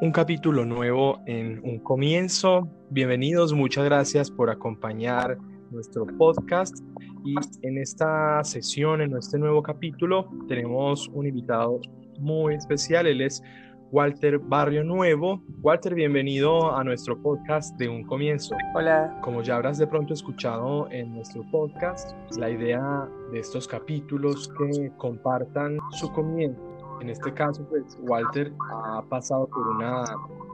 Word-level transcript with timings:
un 0.00 0.12
capítulo 0.12 0.64
nuevo 0.64 1.20
en 1.26 1.60
un 1.64 1.80
comienzo. 1.80 2.68
Bienvenidos, 2.90 3.52
muchas 3.52 3.84
gracias 3.84 4.30
por 4.30 4.48
acompañar 4.48 5.38
nuestro 5.70 6.06
podcast. 6.06 6.76
Y 7.24 7.34
en 7.62 7.78
esta 7.78 8.42
sesión, 8.44 9.00
en 9.00 9.16
este 9.16 9.38
nuevo 9.38 9.60
capítulo, 9.60 10.30
tenemos 10.46 11.08
un 11.08 11.26
invitado 11.26 11.80
muy 12.20 12.54
especial. 12.54 13.08
Él 13.08 13.22
es 13.22 13.42
Walter 13.90 14.38
Barrio 14.38 14.84
Nuevo. 14.84 15.42
Walter, 15.62 15.94
bienvenido 15.94 16.76
a 16.76 16.84
nuestro 16.84 17.20
podcast 17.20 17.76
de 17.76 17.88
Un 17.88 18.04
Comienzo. 18.04 18.54
Hola. 18.76 19.18
Como 19.22 19.42
ya 19.42 19.56
habrás 19.56 19.78
de 19.78 19.86
pronto 19.88 20.14
escuchado 20.14 20.88
en 20.92 21.12
nuestro 21.12 21.42
podcast, 21.50 22.12
la 22.36 22.50
idea 22.50 23.08
de 23.32 23.40
estos 23.40 23.66
capítulos 23.66 24.48
que 24.56 24.92
compartan 24.96 25.78
su 25.90 26.12
comienzo. 26.12 26.67
En 27.00 27.10
este 27.10 27.32
caso, 27.32 27.64
pues 27.68 27.98
Walter 28.02 28.52
ha 28.70 29.02
pasado 29.08 29.46
por 29.46 29.66
una 29.68 30.04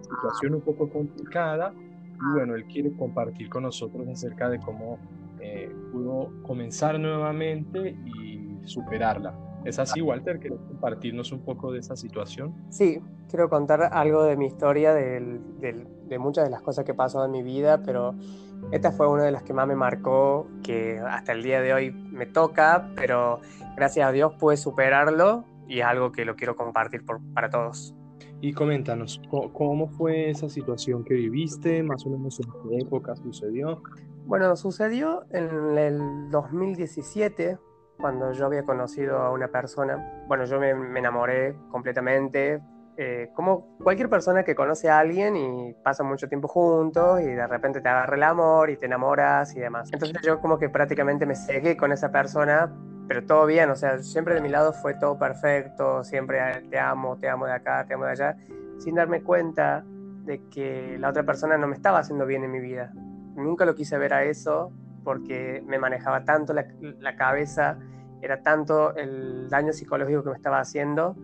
situación 0.03 0.55
un 0.55 0.61
poco 0.61 0.89
complicada 0.89 1.73
y 1.73 2.33
bueno, 2.35 2.55
él 2.55 2.65
quiere 2.67 2.93
compartir 2.97 3.49
con 3.49 3.65
nosotros 3.65 4.07
acerca 4.09 4.49
de 4.49 4.61
cómo 4.61 4.99
eh, 5.41 5.75
pudo 5.93 6.31
comenzar 6.43 6.99
nuevamente 6.99 7.97
y 8.05 8.67
superarla. 8.67 9.35
¿Es 9.65 9.79
así, 9.79 10.03
Walter? 10.03 10.39
¿Quieres 10.39 10.61
compartirnos 10.69 11.33
un 11.33 11.41
poco 11.41 11.73
de 11.73 11.79
esa 11.79 11.97
situación? 11.97 12.55
Sí, 12.69 13.01
quiero 13.31 13.49
contar 13.49 13.83
algo 13.93 14.23
de 14.25 14.37
mi 14.37 14.47
historia, 14.47 14.93
de, 14.93 16.19
muchas 16.19 16.45
de 16.45 16.51
las 16.51 16.61
cosas 16.61 16.85
que 16.85 16.93
pasó 16.93 17.25
en 17.25 17.31
mi 17.31 17.43
vida, 17.43 17.83
pero 17.83 18.15
esta 18.73 18.93
fue 18.93 19.09
una 19.09 19.25
de 19.25 19.33
las 19.33 19.43
que 19.43 19.55
más 19.55 19.67
me 19.67 19.75
marcó, 19.75 20.47
que 20.63 21.01
hasta 21.01 21.33
el 21.33 21.43
día 21.43 21.63
de 21.63 21.73
hoy 21.73 21.91
me 21.91 22.27
toca, 22.27 22.91
pero 22.95 23.41
gracias 23.75 24.07
a 24.07 24.13
Dios 24.13 24.35
pude 24.35 24.59
superarlo 24.59 25.45
y 25.69 25.81
es 25.81 25.85
algo 25.85 26.13
que 26.13 26.25
lo 26.25 26.37
quiero 26.37 26.57
compartir 26.57 27.05
por, 27.05 27.21
para 27.33 27.51
todos. 27.51 27.95
Y 28.41 28.53
coméntanos, 28.53 29.21
¿cómo 29.31 29.89
fue 29.89 30.31
esa 30.31 30.49
situación 30.49 31.05
que 31.05 31.15
viviste? 31.15 31.83
¿Más 31.83 32.05
o 32.07 32.11
menos 32.11 32.39
en 32.41 32.47
qué 32.69 32.79
época 32.79 33.17
sucedió? 33.17 33.83
Bueno, 34.27 34.55
sucedió 34.57 35.25
en 35.31 35.79
el 35.79 36.31
2017, 36.31 37.59
cuando 37.99 38.33
yo 38.33 38.47
había 38.47 38.65
conocido 38.65 39.19
a 39.19 39.31
una 39.31 39.49
persona. 39.49 40.25
Bueno, 40.27 40.45
yo 40.45 40.59
me, 40.59 40.71
enamoré 40.71 41.57
completamente, 41.71 42.61
eh, 42.97 43.31
como 43.35 43.77
cualquier 43.83 44.09
persona 44.09 44.45
que 44.45 44.55
conoce 44.55 44.89
a 44.89 44.99
alguien 44.99 45.37
y 45.37 45.75
pasa 45.83 46.03
mucho 46.05 46.29
tiempo 46.29 46.49
juntos 46.49 47.21
y 47.21 47.27
de 47.27 47.47
repente 47.47 47.81
te 47.81 47.89
agarra 47.89 48.17
el 48.17 48.23
amor 48.23 48.71
y 48.71 48.77
te 48.77 48.87
enamoras 48.87 49.55
y 49.57 49.61
demás. 49.61 49.91
Entonces 49.93 50.19
yo 50.23 50.41
como 50.41 50.59
que 50.59 50.69
prácticamente 50.69 51.27
me 51.27 51.35
cegué 51.35 51.77
con 51.77 51.93
esa 51.93 52.11
persona, 52.11 52.73
pero 53.07 53.25
todo 53.25 53.47
bien, 53.47 53.71
o 53.71 53.77
sea, 53.77 53.99
siempre 53.99 54.35
de 54.35 54.41
mi 54.41 54.49
lado 54.49 54.73
fue 54.73 54.95
todo 54.95 55.19
perfecto, 55.19 56.05
siempre 56.05 56.63
te 56.71 56.79
amo, 56.79 57.17
te 57.19 57.29
amo 57.29 57.47
de 57.47 57.53
acá, 57.53 57.85
te 57.87 57.95
amo 57.95 58.05
de 58.05 58.13
allá, 58.13 58.37
sin 58.79 58.95
darme 58.95 59.23
cuenta 59.23 59.85
de 60.25 60.49
que 60.49 60.97
la 60.99 61.11
otra 61.11 61.23
persona 61.23 61.59
no 61.59 61.67
me 61.67 61.75
estaba 61.75 61.99
haciendo 61.99 62.25
bien 62.25 62.45
en 62.45 62.51
mi 62.51 62.61
vida. 62.61 62.93
Nunca 63.37 63.65
lo 63.65 63.75
quise 63.75 63.99
ver 63.99 64.15
a 64.15 64.25
eso 64.25 64.73
porque 65.03 65.63
me 65.67 65.79
manejaba 65.79 66.25
tanto 66.25 66.55
la, 66.55 67.17
cabeza, 67.17 67.79
era 68.23 68.43
tanto 68.43 68.95
el 68.97 69.51
daño 69.51 69.73
psicológico 69.73 70.23
que 70.23 70.31
me 70.31 70.37
estaba 70.37 70.61
haciendo 70.61 71.15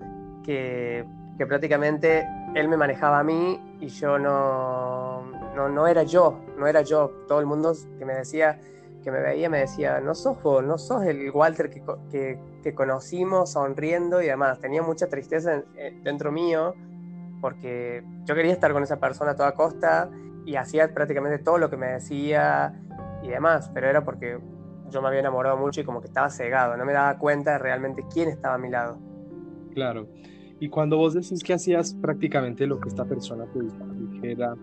que, 0.45 1.07
que 1.39 1.47
prácticamente 1.47 2.29
él 2.55 2.69
me 2.69 2.77
manejaba 2.77 3.21
a 3.21 3.25
mí 3.25 3.59
y 3.81 3.89
yo 3.89 4.19
no, 4.19 5.23
no, 5.55 5.71
no 5.71 5.87
era 5.87 6.03
yo, 6.03 6.41
no 6.59 6.67
era 6.67 6.83
yo. 6.83 7.25
Todo 7.27 7.41
el 7.41 7.47
mundo 7.47 7.73
que 7.99 8.05
me 8.05 8.15
decía, 8.15 8.59
que 9.03 9.11
me 9.11 9.21
veía 9.21 9.49
me 9.49 9.59
decía, 9.59 10.01
no 10.01 10.15
sos 10.15 10.43
vos, 10.43 10.65
no 10.65 10.79
sos 10.79 11.05
el 11.05 11.31
Walter 11.31 11.71
que, 11.71 12.39
que, 12.63 12.75
conocimos 12.75 13.53
sonriendo 13.53 14.23
y 14.23 14.27
demás. 14.27 14.61
Tenía 14.61 14.83
mucha 14.83 15.09
tristeza 15.09 15.63
eh, 15.77 15.99
dentro 16.03 16.33
mío 16.33 16.75
porque 17.41 18.05
yo 18.25 18.35
quería 18.35 18.53
estar 18.53 18.73
con 18.73 18.83
esa 18.83 18.99
persona 18.99 19.33
a 19.33 19.37
toda 19.37 19.53
costa 19.53 20.11
y 20.45 20.57
hacía 20.57 20.93
prácticamente 20.93 21.43
todo 21.43 21.59
lo 21.59 21.71
que 21.71 21.77
me 21.77 21.87
decía 21.89 22.75
y 23.23 23.29
demás, 23.29 23.71
pero 23.73 23.89
era 23.89 24.05
porque 24.05 24.39
yo 24.91 25.03
me 25.03 25.09
había 25.09 25.21
enamorado 25.21 25.57
mucho 25.57 25.81
y 25.81 25.85
como 25.85 26.01
que 26.01 26.09
estaba 26.09 26.29
cegado, 26.31 26.77
no 26.77 26.85
me 26.85 26.93
daba 26.93 27.19
cuenta 27.19 27.59
realmente 27.59 28.05
quién 28.13 28.29
estaba 28.29 28.57
a 28.57 28.59
mi 28.59 28.69
lado. 28.69 28.99
Claro. 29.75 30.09
Y 30.59 30.69
cuando 30.69 30.99
vos 30.99 31.15
decís 31.15 31.43
que 31.43 31.55
hacías 31.55 31.95
prácticamente 31.95 32.67
lo 32.67 32.81
que 32.81 32.89
esta 32.89 33.07
persona 33.07 33.47
te 33.47 33.61
dijera, 33.61 34.55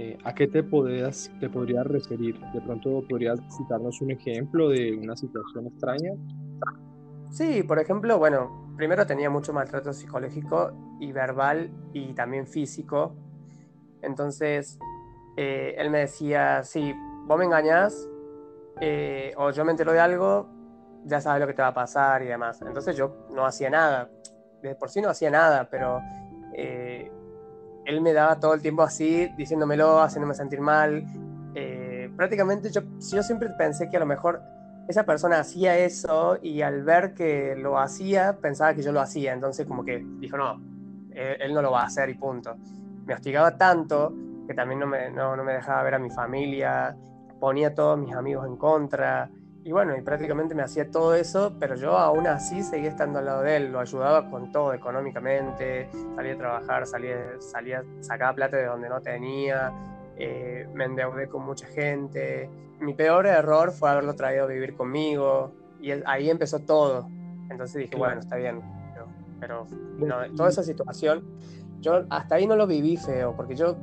eh, 0.00 0.16
¿a 0.24 0.34
qué 0.34 0.48
te, 0.48 0.62
podrías, 0.62 1.30
te 1.40 1.50
podrías 1.50 1.86
referir? 1.86 2.40
¿De 2.54 2.60
pronto 2.62 3.04
podrías 3.06 3.38
citarnos 3.54 4.00
un 4.00 4.12
ejemplo 4.12 4.70
de 4.70 4.96
una 4.96 5.14
situación 5.14 5.66
extraña? 5.66 6.12
Sí, 7.28 7.62
por 7.62 7.78
ejemplo, 7.78 8.18
bueno, 8.18 8.72
primero 8.78 9.06
tenía 9.06 9.28
mucho 9.28 9.52
maltrato 9.52 9.92
psicológico 9.92 10.72
y 11.00 11.12
verbal 11.12 11.70
y 11.92 12.14
también 12.14 12.46
físico. 12.46 13.14
Entonces, 14.00 14.78
eh, 15.36 15.74
él 15.76 15.90
me 15.90 15.98
decía, 15.98 16.64
sí, 16.64 16.94
vos 17.26 17.38
me 17.38 17.44
engañás 17.44 18.08
eh, 18.80 19.34
o 19.36 19.50
yo 19.50 19.66
me 19.66 19.72
entero 19.72 19.92
de 19.92 20.00
algo, 20.00 20.48
ya 21.04 21.20
sabes 21.20 21.42
lo 21.42 21.46
que 21.46 21.52
te 21.52 21.60
va 21.60 21.68
a 21.68 21.74
pasar 21.74 22.22
y 22.22 22.26
demás. 22.26 22.62
Entonces 22.62 22.96
yo 22.96 23.26
no 23.34 23.44
hacía 23.44 23.68
nada, 23.68 24.10
de 24.62 24.74
por 24.76 24.88
sí 24.88 25.02
no 25.02 25.10
hacía 25.10 25.30
nada, 25.30 25.68
pero 25.68 26.00
él 27.90 28.00
me 28.00 28.12
daba 28.12 28.38
todo 28.38 28.54
el 28.54 28.62
tiempo 28.62 28.82
así, 28.82 29.28
diciéndomelo, 29.36 30.00
haciéndome 30.00 30.34
sentir 30.34 30.60
mal. 30.60 31.04
Eh, 31.54 32.10
prácticamente 32.16 32.70
yo, 32.70 32.82
siempre 33.00 33.50
pensé 33.50 33.90
que 33.90 33.96
a 33.96 34.00
lo 34.00 34.06
mejor 34.06 34.40
esa 34.88 35.04
persona 35.04 35.40
hacía 35.40 35.76
eso 35.76 36.38
y 36.40 36.62
al 36.62 36.84
ver 36.84 37.14
que 37.14 37.56
lo 37.56 37.78
hacía, 37.78 38.38
pensaba 38.40 38.74
que 38.74 38.82
yo 38.82 38.92
lo 38.92 39.00
hacía. 39.00 39.32
Entonces 39.32 39.66
como 39.66 39.84
que 39.84 40.04
dijo, 40.20 40.36
no, 40.36 40.60
él, 41.12 41.52
no 41.52 41.62
lo 41.62 41.72
va 41.72 41.82
a 41.82 41.86
hacer 41.86 42.08
y 42.10 42.14
punto. 42.14 42.56
Me 43.04 43.14
hostigaba 43.14 43.56
tanto 43.56 44.14
que 44.46 44.54
también 44.54 44.80
no 44.80 44.86
me, 44.86 45.10
no, 45.10 45.36
no 45.36 45.42
me 45.42 45.54
dejaba 45.54 45.82
ver 45.82 45.94
a 45.94 45.98
mi 45.98 46.10
familia, 46.10 46.96
ponía 47.40 47.68
a 47.68 47.74
todos 47.74 47.98
mis 47.98 48.14
amigos 48.14 48.46
en 48.46 48.56
contra. 48.56 49.28
Y 49.62 49.72
bueno, 49.72 49.94
y 49.96 50.00
prácticamente 50.00 50.54
me 50.54 50.62
hacía 50.62 50.90
todo 50.90 51.14
eso, 51.14 51.52
pero 51.60 51.74
yo 51.74 51.98
aún 51.98 52.26
así 52.26 52.62
seguía 52.62 52.88
estando 52.88 53.18
al 53.18 53.26
lado 53.26 53.42
de 53.42 53.56
él, 53.56 53.72
lo 53.72 53.80
ayudaba 53.80 54.30
con 54.30 54.50
todo 54.52 54.72
económicamente, 54.72 55.90
salía 56.16 56.32
a 56.32 56.38
trabajar, 56.38 56.86
salía, 56.86 57.16
salía 57.40 57.84
sacaba 58.00 58.34
plata 58.34 58.56
de 58.56 58.64
donde 58.64 58.88
no 58.88 59.02
tenía, 59.02 59.70
eh, 60.16 60.66
me 60.72 60.86
endeudé 60.86 61.28
con 61.28 61.44
mucha 61.44 61.66
gente. 61.66 62.48
Mi 62.80 62.94
peor 62.94 63.26
error 63.26 63.72
fue 63.72 63.90
haberlo 63.90 64.14
traído 64.14 64.44
a 64.44 64.46
vivir 64.46 64.74
conmigo 64.74 65.52
y 65.78 65.90
ahí 66.06 66.30
empezó 66.30 66.60
todo. 66.60 67.06
Entonces 67.50 67.82
dije, 67.82 67.96
bueno, 67.96 68.20
está 68.20 68.36
bien, 68.36 68.62
pero, 69.40 69.66
toda 70.36 70.50
esa 70.50 70.62
situación, 70.62 71.24
yo 71.80 72.04
hasta 72.10 72.36
ahí 72.36 72.46
no 72.46 72.56
lo 72.56 72.66
viví 72.66 72.96
feo, 72.96 73.34
porque 73.36 73.54
yo 73.54 73.76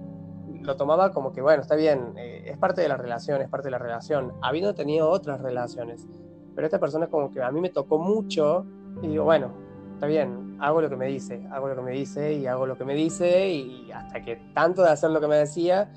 lo 0.67 0.75
tomaba 0.75 1.11
como 1.13 1.31
que, 1.31 1.41
bueno, 1.41 1.61
está 1.61 1.75
bien, 1.75 2.13
eh, 2.17 2.43
es 2.45 2.57
parte 2.57 2.81
de 2.81 2.89
la 2.89 2.97
relación, 2.97 3.41
es 3.41 3.49
parte 3.49 3.67
de 3.67 3.71
la 3.71 3.77
relación, 3.77 4.33
habiendo 4.41 4.75
tenido 4.75 5.09
otras 5.09 5.39
relaciones. 5.39 6.05
Pero 6.53 6.67
esta 6.67 6.77
persona 6.77 7.07
como 7.07 7.31
que 7.31 7.41
a 7.41 7.49
mí 7.51 7.61
me 7.61 7.69
tocó 7.69 7.97
mucho 7.97 8.65
y 9.01 9.07
digo, 9.07 9.23
bueno, 9.23 9.51
está 9.93 10.07
bien, 10.07 10.57
hago 10.59 10.81
lo 10.81 10.89
que 10.89 10.97
me 10.97 11.07
dice, 11.07 11.47
hago 11.51 11.69
lo 11.69 11.75
que 11.75 11.81
me 11.81 11.91
dice 11.91 12.33
y 12.33 12.47
hago 12.47 12.67
lo 12.67 12.77
que 12.77 12.83
me 12.83 12.95
dice 12.95 13.49
y 13.49 13.91
hasta 13.93 14.21
que 14.21 14.35
tanto 14.53 14.83
de 14.83 14.89
hacer 14.89 15.09
lo 15.11 15.21
que 15.21 15.27
me 15.27 15.37
decía, 15.37 15.89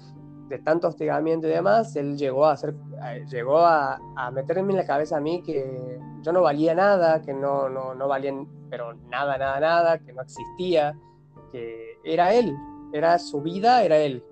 de 0.49 0.59
tanto 0.59 0.87
hostigamiento 0.87 1.49
y 1.49 1.51
demás, 1.51 1.97
él 1.97 2.17
llegó 2.17 2.47
a 2.47 2.53
hacer, 2.53 2.75
eh, 3.07 3.25
llegó 3.29 3.59
a, 3.59 3.99
a 4.17 4.31
meterme 4.31 4.73
en 4.73 4.79
la 4.79 4.87
cabeza 4.87 5.17
a 5.17 5.21
mí 5.21 5.43
que 5.43 5.99
yo 6.23 6.33
no 6.33 6.43
valía 6.43 6.77
nada, 6.77 7.23
que 7.23 7.35
no, 7.35 7.69
no, 7.69 7.95
no 7.97 8.07
valía, 8.07 8.33
pero 8.69 8.95
nada, 8.95 9.37
nada, 9.37 9.59
nada, 9.59 9.99
que 9.99 10.13
no 10.13 10.23
existía, 10.23 10.97
que 11.51 11.99
era 12.05 12.33
él, 12.35 12.55
era 12.93 13.19
su 13.19 13.41
vida, 13.41 13.83
era 13.83 13.97
él. 13.97 14.23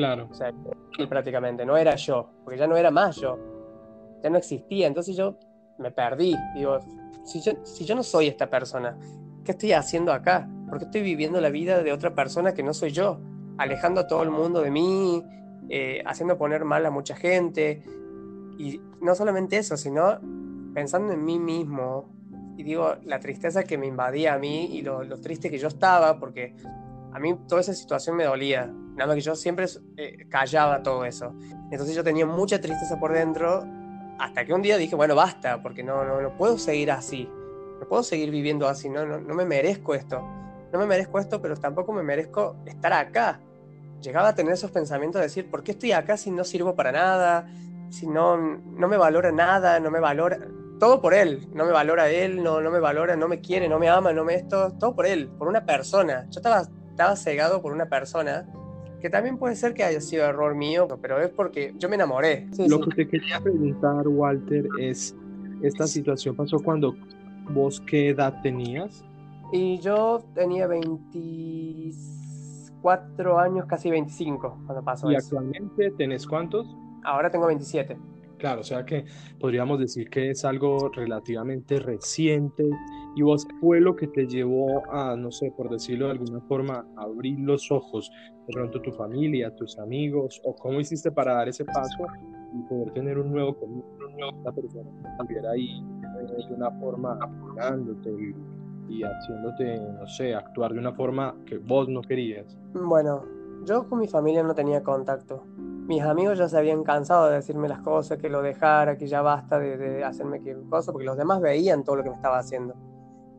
Claro. 0.00 0.28
O 0.30 0.34
sea, 0.34 0.52
prácticamente, 1.08 1.66
no 1.66 1.76
era 1.76 1.94
yo, 1.96 2.30
porque 2.42 2.58
ya 2.58 2.66
no 2.66 2.76
era 2.76 2.90
más 2.90 3.16
yo, 3.16 3.38
ya 4.22 4.30
no 4.30 4.38
existía, 4.38 4.86
entonces 4.86 5.14
yo 5.14 5.36
me 5.78 5.90
perdí, 5.90 6.34
digo, 6.54 6.78
si 7.24 7.40
yo, 7.40 7.52
si 7.64 7.84
yo 7.84 7.94
no 7.94 8.02
soy 8.02 8.26
esta 8.26 8.48
persona, 8.48 8.96
¿qué 9.44 9.52
estoy 9.52 9.72
haciendo 9.72 10.12
acá? 10.12 10.48
Porque 10.68 10.86
estoy 10.86 11.02
viviendo 11.02 11.40
la 11.40 11.50
vida 11.50 11.82
de 11.82 11.92
otra 11.92 12.14
persona 12.14 12.54
que 12.54 12.62
no 12.62 12.72
soy 12.72 12.92
yo, 12.92 13.20
alejando 13.58 14.00
a 14.00 14.06
todo 14.06 14.22
el 14.22 14.30
mundo 14.30 14.62
de 14.62 14.70
mí, 14.70 15.22
eh, 15.68 16.02
haciendo 16.06 16.38
poner 16.38 16.64
mal 16.64 16.84
a 16.86 16.90
mucha 16.90 17.14
gente, 17.14 17.82
y 18.58 18.80
no 19.02 19.14
solamente 19.14 19.58
eso, 19.58 19.76
sino 19.76 20.18
pensando 20.74 21.12
en 21.12 21.24
mí 21.24 21.38
mismo, 21.38 22.08
y 22.56 22.62
digo, 22.62 22.96
la 23.04 23.20
tristeza 23.20 23.64
que 23.64 23.76
me 23.76 23.86
invadía 23.86 24.34
a 24.34 24.38
mí 24.38 24.66
y 24.76 24.82
lo, 24.82 25.04
lo 25.04 25.18
triste 25.18 25.50
que 25.50 25.58
yo 25.58 25.68
estaba, 25.68 26.18
porque 26.18 26.54
a 27.12 27.18
mí 27.18 27.36
toda 27.48 27.60
esa 27.60 27.74
situación 27.74 28.16
me 28.16 28.24
dolía. 28.24 28.66
Nada 28.66 29.06
más 29.06 29.14
que 29.16 29.22
yo 29.22 29.34
siempre 29.34 29.66
eh, 29.96 30.26
callaba 30.28 30.82
todo 30.82 31.04
eso. 31.04 31.34
Entonces 31.70 31.94
yo 31.94 32.04
tenía 32.04 32.26
mucha 32.26 32.60
tristeza 32.60 32.98
por 32.98 33.12
dentro 33.12 33.64
hasta 34.18 34.44
que 34.44 34.52
un 34.52 34.62
día 34.62 34.76
dije, 34.76 34.94
bueno, 34.94 35.14
basta, 35.14 35.62
porque 35.62 35.82
no, 35.82 36.04
no, 36.04 36.20
no 36.20 36.36
puedo 36.36 36.58
seguir 36.58 36.90
así. 36.90 37.28
No 37.80 37.88
puedo 37.88 38.02
seguir 38.02 38.30
viviendo 38.30 38.68
así, 38.68 38.90
no, 38.90 39.06
no, 39.06 39.18
no 39.18 39.34
me 39.34 39.46
merezco 39.46 39.94
esto. 39.94 40.20
No 40.72 40.78
me 40.78 40.86
merezco 40.86 41.18
esto, 41.18 41.40
pero 41.40 41.56
tampoco 41.56 41.92
me 41.92 42.02
merezco 42.02 42.56
estar 42.66 42.92
acá. 42.92 43.40
Llegaba 44.02 44.28
a 44.28 44.34
tener 44.34 44.52
esos 44.52 44.70
pensamientos 44.70 45.20
de 45.20 45.26
decir, 45.26 45.50
¿por 45.50 45.62
qué 45.62 45.72
estoy 45.72 45.92
acá 45.92 46.16
si 46.16 46.30
no 46.30 46.44
sirvo 46.44 46.74
para 46.74 46.92
nada? 46.92 47.48
Si 47.90 48.06
no, 48.06 48.36
no 48.36 48.88
me 48.88 48.96
valora 48.96 49.32
nada, 49.32 49.80
no 49.80 49.90
me 49.90 50.00
valora... 50.00 50.38
Todo 50.78 51.02
por 51.02 51.12
él, 51.12 51.46
no 51.52 51.66
me 51.66 51.72
valora 51.72 52.08
él, 52.08 52.42
no, 52.42 52.62
no 52.62 52.70
me 52.70 52.80
valora, 52.80 53.14
no 53.14 53.28
me 53.28 53.40
quiere, 53.40 53.68
no 53.68 53.78
me 53.78 53.90
ama, 53.90 54.14
no 54.14 54.24
me 54.24 54.34
esto, 54.34 54.72
todo 54.78 54.94
por 54.94 55.06
él, 55.06 55.28
por 55.28 55.46
una 55.46 55.66
persona. 55.66 56.26
Yo 56.30 56.38
estaba 56.38 56.62
estaba 57.00 57.16
cegado 57.16 57.62
por 57.62 57.72
una 57.72 57.86
persona 57.86 58.46
que 59.00 59.08
también 59.08 59.38
puede 59.38 59.56
ser 59.56 59.72
que 59.72 59.82
haya 59.82 60.02
sido 60.02 60.26
error 60.26 60.54
mío, 60.54 60.86
pero 61.00 61.18
es 61.18 61.30
porque 61.30 61.72
yo 61.78 61.88
me 61.88 61.94
enamoré. 61.94 62.46
Lo 62.68 62.78
que 62.78 62.94
te 62.94 63.08
quería 63.08 63.40
preguntar, 63.40 64.06
Walter, 64.06 64.68
es, 64.78 65.16
¿esta 65.62 65.86
situación 65.86 66.36
pasó 66.36 66.58
cuando 66.58 66.94
vos 67.48 67.82
qué 67.86 68.10
edad 68.10 68.42
tenías? 68.42 69.02
Y 69.50 69.78
yo 69.78 70.22
tenía 70.34 70.66
24 70.66 73.38
años, 73.38 73.64
casi 73.64 73.90
25 73.90 74.64
cuando 74.66 74.84
pasó 74.84 75.10
¿Y 75.10 75.16
actualmente 75.16 75.92
tenés 75.92 76.26
cuántos? 76.26 76.66
Ahora 77.02 77.30
tengo 77.30 77.46
27. 77.46 77.96
Claro, 78.36 78.60
o 78.60 78.64
sea 78.64 78.84
que 78.84 79.06
podríamos 79.38 79.80
decir 79.80 80.10
que 80.10 80.28
es 80.28 80.44
algo 80.44 80.90
relativamente 80.90 81.80
reciente 81.80 82.68
y 83.16 83.22
vos 83.22 83.46
fue 83.60 83.80
lo 83.80 83.96
que 83.96 84.06
te 84.06 84.26
llevó 84.26 84.82
a, 84.90 85.16
no 85.16 85.30
sé, 85.30 85.52
por 85.56 85.68
decirlo 85.70 86.06
de 86.06 86.12
alguna 86.12 86.40
forma, 86.42 86.86
abrir 86.96 87.38
los 87.40 87.70
ojos, 87.70 88.10
de 88.46 88.52
pronto 88.52 88.80
tu 88.80 88.92
familia, 88.92 89.54
tus 89.56 89.78
amigos, 89.78 90.40
o 90.44 90.54
cómo 90.54 90.80
hiciste 90.80 91.10
para 91.10 91.34
dar 91.34 91.48
ese 91.48 91.64
paso 91.64 92.06
y 92.52 92.62
poder 92.68 92.92
tener 92.92 93.18
un 93.18 93.32
nuevo 93.32 93.54
conmigo, 93.54 93.86
una 93.98 94.32
nueva 94.32 94.52
persona 94.52 94.90
que 95.28 95.48
ahí 95.48 95.84
eh, 96.20 96.46
de 96.48 96.54
una 96.54 96.70
forma 96.72 97.18
apoyándote 97.20 98.10
y, 98.88 99.02
haciéndote, 99.02 99.80
no 100.00 100.06
sé, 100.08 100.34
actuar 100.34 100.72
de 100.72 100.80
una 100.80 100.92
forma 100.92 101.34
que 101.46 101.58
vos 101.58 101.88
no 101.88 102.02
querías. 102.02 102.58
Bueno, 102.74 103.24
yo 103.64 103.88
con 103.88 104.00
mi 104.00 104.08
familia 104.08 104.42
no 104.42 104.54
tenía 104.54 104.82
contacto 104.82 105.44
mis 105.90 106.02
amigos 106.02 106.38
ya 106.38 106.48
se 106.48 106.56
habían 106.56 106.84
cansado 106.84 107.28
de 107.28 107.34
decirme 107.34 107.66
las 107.68 107.80
cosas, 107.80 108.16
que 108.16 108.28
lo 108.28 108.42
dejara, 108.42 108.96
que 108.96 109.08
ya 109.08 109.22
basta 109.22 109.58
de, 109.58 110.04
hacerme 110.04 110.40
cosas, 110.68 110.92
porque 110.92 111.04
los 111.04 111.16
demás 111.16 111.40
veían 111.40 111.82
todo 111.82 111.96
lo 111.96 112.04
que 112.04 112.10
me 112.10 112.14
estaba 112.14 112.38
haciendo. 112.38 112.76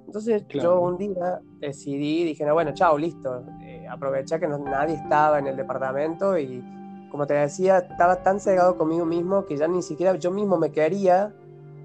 Entonces 0.05 0.45
yo 0.49 0.81
un 0.81 0.97
día 0.97 1.41
decidí, 1.59 2.23
dije, 2.23 2.45
no, 2.45 2.53
bueno, 2.53 2.73
chao, 2.73 2.97
listo. 2.97 3.43
Eh, 3.61 3.87
aproveché 3.89 4.39
que 4.39 4.47
no, 4.47 4.57
nadie 4.57 4.95
estaba 4.95 5.39
en 5.39 5.47
el 5.47 5.55
departamento 5.55 6.37
y, 6.37 6.63
como 7.09 7.25
te 7.25 7.33
decía, 7.35 7.79
estaba 7.79 8.21
tan 8.21 8.39
cegado 8.39 8.77
conmigo 8.77 9.05
mismo 9.05 9.45
que 9.45 9.55
ya 9.55 9.67
ni 9.67 9.81
siquiera 9.81 10.15
yo 10.15 10.31
mismo 10.31 10.57
me 10.57 10.71
quería. 10.71 11.33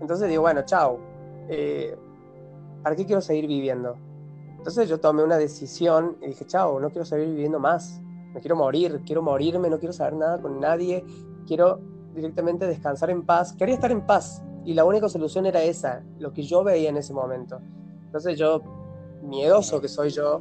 Entonces 0.01 0.29
digo, 0.29 0.43
bueno, 0.43 0.63
chao. 0.65 0.99
Eh, 1.49 1.97
¿Para 2.83 2.97
qué 2.97 3.07
quiero 3.07 3.21
seguir 3.21 3.47
viviendo? 3.47 3.97
Entonces 4.59 4.89
yo 4.89 4.99
tomé 4.99 5.23
una 5.23 5.37
decisión 5.37 6.17
y 6.21 6.29
dije, 6.29 6.45
chao, 6.47 6.81
no 6.81 6.91
quiero 6.91 7.05
seguir 7.05 7.29
viviendo 7.29 7.61
más 7.61 8.03
me 8.37 8.43
quiero 8.43 8.57
morir, 8.57 9.01
quiero 9.07 9.23
morirme, 9.23 9.71
no 9.71 9.79
quiero 9.79 9.95
saber 9.95 10.13
nada 10.13 10.39
con 10.43 10.61
nadie, 10.61 11.03
quiero 11.47 11.81
directamente 12.15 12.67
descansar 12.67 13.09
en 13.09 13.23
paz, 13.23 13.55
quería 13.55 13.77
estar 13.77 13.91
en 13.91 14.05
paz 14.05 14.43
y 14.63 14.75
la 14.75 14.85
única 14.85 15.09
solución 15.09 15.47
era 15.47 15.63
esa, 15.63 16.03
lo 16.19 16.35
que 16.35 16.43
yo 16.43 16.63
veía 16.63 16.91
en 16.91 16.99
ese 16.99 17.15
momento. 17.15 17.63
Entonces 18.17 18.39
yo, 18.39 18.63
miedoso 19.23 19.79
que 19.79 19.89
soy 19.89 20.09
yo, 20.09 20.41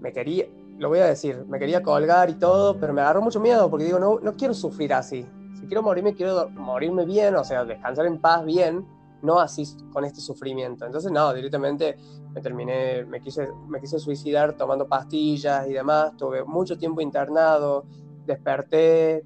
me 0.00 0.12
quería, 0.12 0.46
lo 0.78 0.88
voy 0.88 0.98
a 0.98 1.06
decir, 1.06 1.44
me 1.46 1.60
quería 1.60 1.80
colgar 1.80 2.28
y 2.28 2.34
todo, 2.34 2.76
pero 2.80 2.92
me 2.92 3.02
agarró 3.02 3.22
mucho 3.22 3.38
miedo 3.38 3.70
porque 3.70 3.84
digo, 3.84 4.00
no, 4.00 4.18
no 4.18 4.34
quiero 4.34 4.52
sufrir 4.52 4.92
así. 4.92 5.24
Si 5.60 5.66
quiero 5.66 5.84
morirme, 5.84 6.14
quiero 6.14 6.50
morirme 6.50 7.04
bien, 7.04 7.36
o 7.36 7.44
sea, 7.44 7.64
descansar 7.64 8.06
en 8.06 8.20
paz 8.20 8.44
bien, 8.44 8.84
no 9.22 9.38
así 9.38 9.64
con 9.92 10.04
este 10.04 10.20
sufrimiento. 10.20 10.84
Entonces, 10.84 11.12
no, 11.12 11.32
directamente 11.32 11.96
me 12.32 12.40
terminé, 12.40 13.04
me 13.04 13.20
quise, 13.20 13.48
me 13.68 13.80
quise 13.80 14.00
suicidar 14.00 14.54
tomando 14.54 14.88
pastillas 14.88 15.68
y 15.68 15.72
demás, 15.72 16.16
tuve 16.16 16.42
mucho 16.42 16.76
tiempo 16.76 17.00
internado, 17.00 17.84
desperté, 18.26 19.24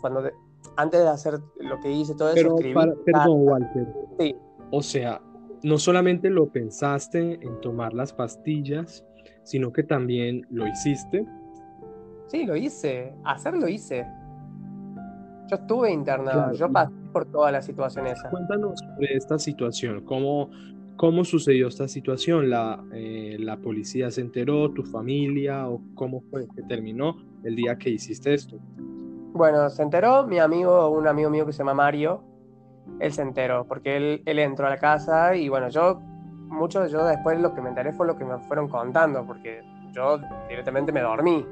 cuando 0.00 0.28
antes 0.76 1.00
de 1.00 1.08
hacer 1.08 1.38
lo 1.60 1.78
que 1.78 1.92
hice, 1.92 2.16
todo 2.16 2.32
eso, 2.32 2.56
escribí. 2.56 2.74
perdón, 3.04 3.46
Walter. 3.46 3.86
Sí. 4.18 4.36
O 4.72 4.82
sea, 4.82 5.20
no 5.62 5.78
solamente 5.78 6.30
lo 6.30 6.48
pensaste 6.48 7.38
en 7.42 7.60
tomar 7.60 7.94
las 7.94 8.12
pastillas, 8.12 9.04
sino 9.42 9.72
que 9.72 9.82
también 9.82 10.46
lo 10.50 10.66
hiciste. 10.66 11.24
Sí, 12.26 12.44
lo 12.44 12.56
hice, 12.56 13.14
hacerlo 13.24 13.68
hice. 13.68 14.06
Yo 15.50 15.56
estuve 15.56 15.90
internado, 15.90 16.52
yo 16.52 16.70
pasé 16.70 16.92
por 17.12 17.24
toda 17.26 17.50
la 17.50 17.62
situación 17.62 18.06
esa. 18.06 18.28
Cuéntanos 18.28 18.78
sobre 18.78 19.16
esta 19.16 19.38
situación, 19.38 20.04
cómo, 20.04 20.50
cómo 20.96 21.24
sucedió 21.24 21.68
esta 21.68 21.88
situación, 21.88 22.50
¿La, 22.50 22.84
eh, 22.92 23.36
la 23.38 23.56
policía 23.56 24.10
se 24.10 24.20
enteró, 24.20 24.70
tu 24.70 24.82
familia 24.84 25.66
o 25.68 25.80
cómo 25.94 26.20
fue 26.30 26.46
que 26.54 26.62
terminó 26.64 27.16
el 27.44 27.56
día 27.56 27.78
que 27.78 27.88
hiciste 27.90 28.34
esto. 28.34 28.58
Bueno, 29.32 29.70
se 29.70 29.82
enteró 29.82 30.26
mi 30.26 30.38
amigo, 30.38 30.90
un 30.90 31.06
amigo 31.06 31.30
mío 31.30 31.46
que 31.46 31.52
se 31.52 31.58
llama 31.58 31.74
Mario, 31.74 32.22
él 33.00 33.12
se 33.12 33.22
enteró 33.22 33.64
porque 33.64 33.96
él, 33.96 34.22
él 34.26 34.38
entró 34.38 34.66
a 34.66 34.70
la 34.70 34.78
casa 34.78 35.34
y 35.36 35.48
bueno, 35.48 35.68
yo, 35.68 36.00
mucho 36.48 36.86
yo 36.86 37.04
después 37.04 37.40
lo 37.40 37.54
que 37.54 37.60
me 37.60 37.68
enteré 37.68 37.92
fue 37.92 38.06
lo 38.06 38.16
que 38.16 38.24
me 38.24 38.38
fueron 38.38 38.68
contando 38.68 39.24
porque 39.26 39.62
yo 39.92 40.18
directamente 40.48 40.92
me 40.92 41.00
dormí. 41.00 41.46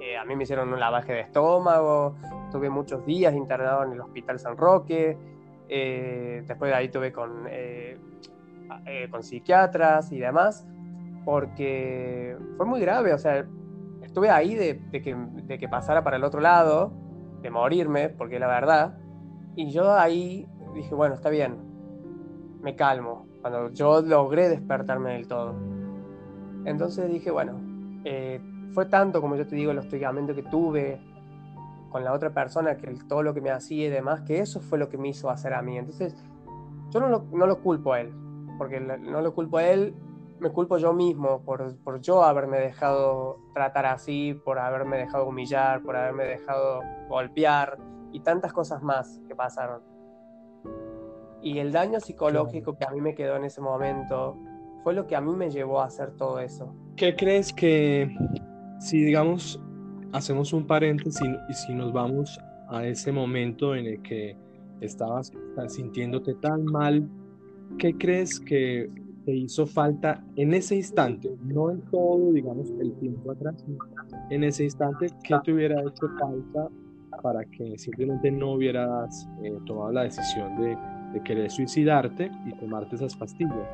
Eh, 0.00 0.16
a 0.16 0.24
mí 0.24 0.34
me 0.34 0.42
hicieron 0.42 0.72
un 0.72 0.80
lavaje 0.80 1.12
de 1.12 1.20
estómago, 1.20 2.16
tuve 2.50 2.68
muchos 2.68 3.06
días 3.06 3.34
internado 3.34 3.84
en 3.84 3.92
el 3.92 4.00
Hospital 4.00 4.38
San 4.40 4.56
Roque, 4.56 5.16
eh, 5.68 6.42
después 6.46 6.70
de 6.70 6.76
ahí 6.76 6.88
tuve 6.88 7.12
con, 7.12 7.46
eh, 7.48 7.98
con 9.10 9.22
psiquiatras 9.22 10.10
y 10.10 10.18
demás, 10.18 10.66
porque 11.24 12.36
fue 12.56 12.66
muy 12.66 12.80
grave, 12.80 13.14
o 13.14 13.18
sea, 13.18 13.46
estuve 14.02 14.28
ahí 14.28 14.56
de, 14.56 14.80
que, 14.90 15.14
de 15.14 15.58
que 15.58 15.68
pasara 15.68 16.02
para 16.02 16.16
el 16.16 16.24
otro 16.24 16.40
lado, 16.40 16.92
de 17.40 17.50
morirme, 17.50 18.08
porque 18.08 18.40
la 18.40 18.48
verdad, 18.48 18.98
y 19.54 19.70
yo 19.70 19.92
ahí 19.92 20.48
dije, 20.74 20.94
bueno, 20.94 21.14
está 21.14 21.30
bien, 21.30 21.58
me 22.62 22.76
calmo, 22.76 23.26
cuando 23.40 23.70
yo 23.70 24.00
logré 24.02 24.48
despertarme 24.48 25.12
del 25.12 25.26
todo. 25.26 25.54
Entonces 26.64 27.10
dije, 27.10 27.30
bueno, 27.30 27.60
eh, 28.04 28.40
fue 28.72 28.86
tanto, 28.86 29.20
como 29.20 29.36
yo 29.36 29.46
te 29.46 29.56
digo, 29.56 29.72
el 29.72 29.78
hostigamiento 29.78 30.34
que 30.34 30.42
tuve 30.44 31.00
con 31.90 32.04
la 32.04 32.12
otra 32.12 32.30
persona, 32.30 32.76
que 32.76 32.94
todo 33.08 33.22
lo 33.22 33.34
que 33.34 33.40
me 33.40 33.50
hacía 33.50 33.86
y 33.86 33.90
demás, 33.90 34.22
que 34.22 34.38
eso 34.38 34.60
fue 34.60 34.78
lo 34.78 34.88
que 34.88 34.96
me 34.96 35.08
hizo 35.08 35.28
hacer 35.28 35.52
a 35.52 35.62
mí. 35.62 35.76
Entonces, 35.76 36.16
yo 36.90 37.00
no 37.00 37.08
lo, 37.08 37.26
no 37.32 37.46
lo 37.46 37.60
culpo 37.60 37.92
a 37.92 38.00
él, 38.00 38.12
porque 38.58 38.80
no 38.80 39.20
lo 39.20 39.34
culpo 39.34 39.58
a 39.58 39.64
él, 39.64 39.94
me 40.42 40.50
culpo 40.50 40.76
yo 40.76 40.92
mismo 40.92 41.42
por, 41.42 41.76
por, 41.84 42.00
yo 42.00 42.24
haberme 42.24 42.58
dejado 42.58 43.38
tratar 43.54 43.86
así, 43.86 44.34
por 44.44 44.58
haberme 44.58 44.98
dejado 44.98 45.26
humillar, 45.26 45.82
por 45.82 45.96
haberme 45.96 46.24
dejado 46.24 46.80
golpear 47.08 47.78
y 48.12 48.20
tantas 48.20 48.52
cosas 48.52 48.82
más 48.82 49.20
que 49.28 49.36
pasaron. 49.36 49.82
Y 51.42 51.58
el 51.58 51.72
daño 51.72 52.00
psicológico 52.00 52.76
que 52.76 52.84
a 52.84 52.90
mí 52.90 53.00
me 53.00 53.14
quedó 53.14 53.36
en 53.36 53.44
ese 53.44 53.60
momento 53.60 54.36
fue 54.84 54.94
lo 54.94 55.06
que 55.06 55.16
a 55.16 55.20
mí 55.20 55.34
me 55.34 55.50
llevó 55.50 55.80
a 55.80 55.86
hacer 55.86 56.12
todo 56.12 56.38
eso. 56.38 56.74
¿Qué 56.96 57.16
crees 57.16 57.52
que 57.52 58.10
si 58.82 59.04
digamos, 59.04 59.60
hacemos 60.12 60.52
un 60.52 60.66
paréntesis 60.66 61.22
y 61.48 61.54
si 61.54 61.72
nos 61.72 61.92
vamos 61.92 62.40
a 62.68 62.84
ese 62.84 63.12
momento 63.12 63.76
en 63.76 63.86
el 63.86 64.02
que 64.02 64.36
estabas 64.80 65.32
sintiéndote 65.68 66.34
tan 66.34 66.64
mal, 66.64 67.08
¿qué 67.78 67.96
crees 67.96 68.40
que 68.40 68.90
te 69.24 69.34
hizo 69.36 69.66
falta 69.66 70.24
en 70.34 70.52
ese 70.52 70.74
instante? 70.74 71.30
No 71.44 71.70
en 71.70 71.80
todo, 71.82 72.32
digamos, 72.32 72.70
el 72.80 72.92
tiempo 72.94 73.30
atrás, 73.30 73.64
en 74.30 74.42
ese 74.42 74.64
instante, 74.64 75.06
¿qué 75.22 75.36
te 75.44 75.52
hubiera 75.52 75.80
hecho 75.80 76.08
falta 76.18 76.68
para 77.22 77.44
que 77.44 77.78
simplemente 77.78 78.32
no 78.32 78.54
hubieras 78.54 79.28
eh, 79.44 79.56
tomado 79.64 79.92
la 79.92 80.02
decisión 80.02 80.60
de, 80.60 80.76
de 81.12 81.22
querer 81.22 81.50
suicidarte 81.50 82.30
y 82.46 82.52
tomarte 82.54 82.96
esas 82.96 83.14
pastillas? 83.16 83.68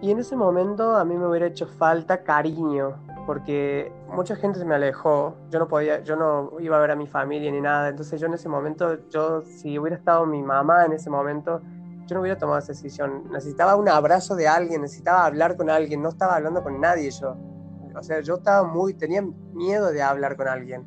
Y 0.00 0.10
en 0.10 0.18
ese 0.18 0.34
momento 0.34 0.96
a 0.96 1.04
mí 1.04 1.16
me 1.16 1.26
hubiera 1.28 1.46
hecho 1.46 1.66
falta 1.66 2.24
cariño, 2.24 2.96
porque 3.24 3.92
mucha 4.08 4.34
gente 4.34 4.58
se 4.58 4.64
me 4.64 4.74
alejó, 4.74 5.36
yo 5.50 5.60
no 5.60 5.68
podía, 5.68 6.02
yo 6.02 6.16
no 6.16 6.58
iba 6.60 6.76
a 6.76 6.80
ver 6.80 6.90
a 6.90 6.96
mi 6.96 7.06
familia 7.06 7.52
ni 7.52 7.60
nada, 7.60 7.88
entonces 7.88 8.20
yo 8.20 8.26
en 8.26 8.34
ese 8.34 8.48
momento, 8.48 9.08
yo 9.10 9.42
si 9.42 9.78
hubiera 9.78 9.96
estado 9.96 10.26
mi 10.26 10.42
mamá 10.42 10.86
en 10.86 10.92
ese 10.92 11.08
momento, 11.08 11.60
yo 12.06 12.16
no 12.16 12.20
hubiera 12.20 12.36
tomado 12.36 12.58
esa 12.58 12.72
decisión, 12.72 13.30
necesitaba 13.30 13.76
un 13.76 13.88
abrazo 13.88 14.34
de 14.34 14.48
alguien, 14.48 14.82
necesitaba 14.82 15.24
hablar 15.24 15.56
con 15.56 15.70
alguien, 15.70 16.02
no 16.02 16.08
estaba 16.08 16.34
hablando 16.34 16.64
con 16.64 16.80
nadie 16.80 17.10
yo, 17.10 17.36
o 17.94 18.02
sea, 18.02 18.20
yo 18.20 18.34
estaba 18.34 18.66
muy, 18.66 18.94
tenía 18.94 19.22
miedo 19.52 19.92
de 19.92 20.02
hablar 20.02 20.36
con 20.36 20.48
alguien, 20.48 20.84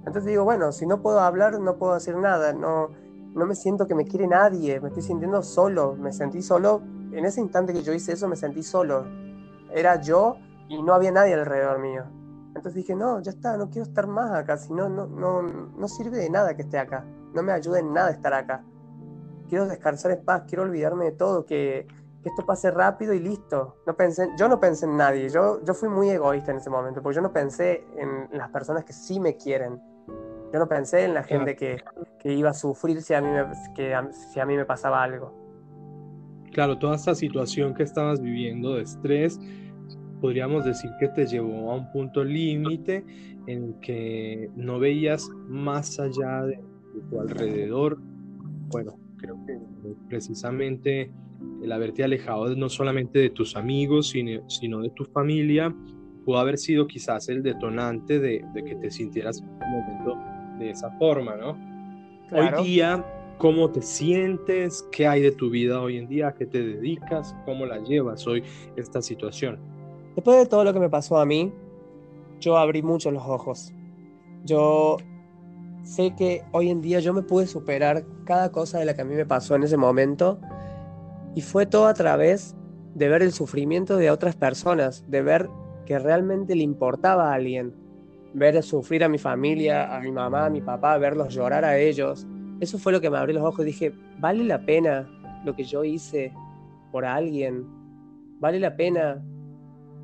entonces 0.00 0.26
digo, 0.26 0.44
bueno, 0.44 0.70
si 0.72 0.86
no 0.86 1.00
puedo 1.00 1.20
hablar, 1.20 1.58
no 1.58 1.76
puedo 1.76 1.94
hacer 1.94 2.16
nada, 2.16 2.52
no, 2.52 2.90
no 3.34 3.46
me 3.46 3.54
siento 3.54 3.86
que 3.86 3.94
me 3.94 4.04
quiere 4.04 4.26
nadie, 4.26 4.80
me 4.80 4.88
estoy 4.88 5.02
sintiendo 5.02 5.42
solo, 5.42 5.94
me 5.94 6.12
sentí 6.12 6.42
solo, 6.42 6.82
en 7.12 7.24
ese 7.24 7.40
instante 7.40 7.72
que 7.72 7.82
yo 7.82 7.92
hice 7.92 8.12
eso 8.12 8.28
me 8.28 8.36
sentí 8.36 8.62
solo, 8.62 9.04
era 9.72 10.00
yo 10.00 10.36
y 10.68 10.82
no 10.82 10.94
había 10.94 11.12
nadie 11.12 11.34
alrededor 11.34 11.78
mío. 11.78 12.04
Entonces 12.48 12.74
dije, 12.74 12.94
no, 12.96 13.20
ya 13.20 13.30
está, 13.30 13.56
no 13.56 13.70
quiero 13.70 13.86
estar 13.88 14.06
más 14.06 14.32
acá, 14.32 14.56
si 14.56 14.72
no, 14.72 14.88
no, 14.88 15.06
no, 15.06 15.88
sirve 15.88 16.18
de 16.18 16.30
nada 16.30 16.56
que 16.56 16.62
esté 16.62 16.78
acá, 16.78 17.04
no 17.32 17.42
me 17.42 17.52
ayuda 17.52 17.78
en 17.78 17.92
nada 17.92 18.10
estar 18.10 18.34
acá. 18.34 18.64
Quiero 19.48 19.66
descansar 19.66 20.12
en 20.12 20.24
paz, 20.24 20.44
quiero 20.46 20.64
olvidarme 20.64 21.06
de 21.06 21.12
todo, 21.12 21.44
que, 21.44 21.86
que 22.22 22.28
esto 22.28 22.44
pase 22.44 22.70
rápido 22.70 23.14
y 23.14 23.20
listo. 23.20 23.76
No 23.86 23.96
pensé, 23.96 24.28
yo 24.36 24.48
no 24.48 24.58
pensé 24.58 24.86
en 24.86 24.96
nadie, 24.96 25.28
yo, 25.28 25.62
yo 25.64 25.74
fui 25.74 25.88
muy 25.88 26.10
egoísta 26.10 26.50
en 26.50 26.58
ese 26.58 26.70
momento, 26.70 27.02
porque 27.02 27.16
yo 27.16 27.22
no 27.22 27.32
pensé 27.32 27.84
en 27.96 28.28
las 28.36 28.50
personas 28.50 28.84
que 28.84 28.92
sí 28.92 29.20
me 29.20 29.36
quieren. 29.36 29.80
Yo 30.52 30.58
no 30.58 30.68
pensé 30.68 31.04
en 31.04 31.14
la 31.14 31.22
gente 31.22 31.54
que, 31.54 31.82
que 32.18 32.34
iba 32.34 32.50
a 32.50 32.54
sufrir 32.54 33.00
si 33.02 33.14
a, 33.14 33.20
mí 33.20 33.28
que, 33.74 33.94
si 34.32 34.40
a 34.40 34.46
mí 34.46 34.56
me 34.56 34.64
pasaba 34.64 35.02
algo. 35.02 35.32
Claro, 36.52 36.78
toda 36.78 36.96
esta 36.96 37.14
situación 37.14 37.74
que 37.74 37.84
estabas 37.84 38.20
viviendo 38.20 38.74
de 38.74 38.82
estrés 38.82 39.38
podríamos 40.20 40.64
decir 40.64 40.90
que 40.98 41.08
te 41.08 41.26
llevó 41.26 41.72
a 41.72 41.76
un 41.76 41.90
punto 41.92 42.22
límite 42.22 43.04
en 43.46 43.74
que 43.80 44.50
no 44.54 44.78
veías 44.78 45.28
más 45.48 45.98
allá 45.98 46.42
de, 46.42 46.60
tu 47.08 47.20
alrededor. 47.20 47.98
Bueno, 48.68 48.98
creo 49.16 49.38
que 49.46 49.58
precisamente 50.08 51.10
el 51.62 51.72
haberte 51.72 52.04
alejado 52.04 52.54
no 52.54 52.68
solamente 52.68 53.18
de 53.18 53.30
tus 53.30 53.56
amigos, 53.56 54.10
sino, 54.10 54.48
sino 54.48 54.80
de 54.80 54.90
tu 54.90 55.04
familia, 55.04 55.74
pudo 56.24 56.38
haber 56.38 56.58
sido 56.58 56.86
quizás 56.86 57.28
el 57.28 57.42
detonante 57.42 58.18
de, 58.18 58.44
que 58.54 58.76
te 58.76 58.90
sintieras 58.90 59.40
en 59.40 59.48
un 59.48 59.58
momento 59.58 60.18
de 60.60 60.70
esa 60.70 60.90
forma, 60.92 61.36
¿no? 61.36 61.56
Hoy 62.30 62.64
día, 62.64 63.04
¿cómo 63.38 63.70
te 63.70 63.82
sientes? 63.82 64.86
¿Qué 64.92 65.08
hay 65.08 65.22
de 65.22 65.32
tu 65.32 65.50
vida 65.50 65.80
hoy 65.80 65.96
en 65.96 66.06
día? 66.06 66.28
¿A 66.28 66.34
qué 66.34 66.46
te 66.46 66.62
dedicas? 66.62 67.34
¿Cómo 67.44 67.66
la 67.66 67.78
llevas 67.78 68.26
hoy 68.26 68.44
esta 68.76 69.02
situación? 69.02 69.58
Después 70.14 70.38
de 70.38 70.46
todo 70.46 70.62
lo 70.62 70.72
que 70.72 70.78
me 70.78 70.90
pasó 70.90 71.18
a 71.18 71.26
mí, 71.26 71.52
yo 72.38 72.56
abrí 72.56 72.82
mucho 72.82 73.10
los 73.10 73.26
ojos. 73.26 73.72
Yo 74.44 74.98
sé 75.82 76.14
que 76.16 76.44
hoy 76.52 76.70
en 76.70 76.80
día 76.80 77.00
yo 77.00 77.12
me 77.14 77.22
pude 77.22 77.46
superar 77.46 78.04
cada 78.24 78.52
cosa 78.52 78.78
de 78.78 78.84
la 78.84 78.94
que 78.94 79.02
a 79.02 79.04
mí 79.04 79.14
me 79.14 79.26
pasó 79.26 79.56
en 79.56 79.62
ese 79.62 79.76
momento 79.76 80.38
y 81.34 81.40
fue 81.40 81.66
todo 81.66 81.86
a 81.86 81.94
través 81.94 82.54
de 82.94 83.08
ver 83.08 83.22
el 83.22 83.32
sufrimiento 83.32 83.96
de 83.96 84.10
otras 84.10 84.36
personas, 84.36 85.04
de 85.08 85.22
ver 85.22 85.48
que 85.86 85.98
realmente 85.98 86.54
le 86.54 86.62
importaba 86.62 87.30
a 87.30 87.34
alguien, 87.34 87.74
ver 88.32 88.62
sufrir 88.62 89.04
a 89.04 89.08
mi 89.08 89.18
familia, 89.18 89.94
a 89.94 90.00
mi 90.00 90.12
mamá, 90.12 90.46
a 90.46 90.50
mi 90.50 90.60
papá, 90.60 90.96
verlos 90.98 91.34
llorar 91.34 91.64
a 91.64 91.78
ellos. 91.78 92.26
Eso 92.60 92.78
fue 92.78 92.92
lo 92.92 93.00
que 93.00 93.10
me 93.10 93.18
abrió 93.18 93.38
los 93.38 93.44
ojos. 93.44 93.64
Dije, 93.64 93.92
vale 94.18 94.44
la 94.44 94.64
pena 94.64 95.08
lo 95.44 95.54
que 95.54 95.64
yo 95.64 95.84
hice 95.84 96.32
por 96.92 97.04
alguien, 97.04 97.66
vale 98.38 98.58
la 98.58 98.76
pena 98.76 99.22